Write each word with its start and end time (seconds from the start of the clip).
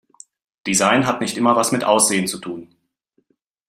Design 0.65 1.05
hat 1.05 1.21
nicht 1.21 1.37
immer 1.37 1.51
etwas 1.51 1.71
mit 1.71 1.83
Aussehen 1.83 2.25
zu 2.25 2.39
tun. 2.39 2.73